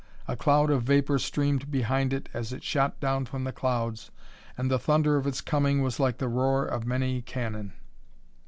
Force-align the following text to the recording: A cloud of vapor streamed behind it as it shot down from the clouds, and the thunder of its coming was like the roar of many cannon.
A 0.27 0.35
cloud 0.35 0.71
of 0.71 0.81
vapor 0.81 1.19
streamed 1.19 1.69
behind 1.69 2.11
it 2.11 2.27
as 2.33 2.51
it 2.51 2.63
shot 2.63 2.99
down 2.99 3.27
from 3.27 3.43
the 3.43 3.51
clouds, 3.53 4.09
and 4.57 4.71
the 4.71 4.79
thunder 4.79 5.15
of 5.15 5.27
its 5.27 5.41
coming 5.41 5.83
was 5.83 5.99
like 5.99 6.17
the 6.17 6.27
roar 6.27 6.65
of 6.65 6.87
many 6.87 7.21
cannon. 7.21 7.73